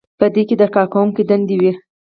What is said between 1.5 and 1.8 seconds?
وي.